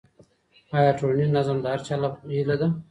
آیا 0.77 0.91
ټولنیز 0.99 1.29
نظم 1.37 1.57
د 1.61 1.65
هر 1.73 1.79
چا 1.87 1.95
هيله 2.33 2.55
ده؟ 2.61 2.67